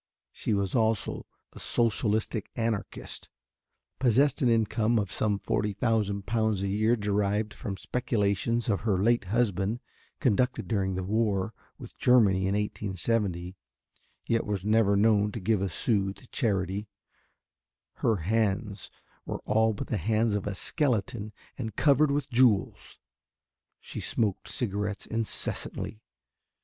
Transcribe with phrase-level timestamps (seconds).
[0.31, 3.29] She was also a Socialistic Anarchist,
[3.99, 8.97] possessed an income of some forty thousand pounds a year derived from speculations of her
[8.97, 9.79] late husband
[10.19, 13.55] conducted during the war with Germany in 1870,
[14.25, 16.87] yet was never known to give a sou to charity;
[17.97, 18.89] her hands
[19.27, 22.97] were all but the hands of a skeleton and covered with jewels,
[23.79, 26.01] she smoked cigarettes incessantly.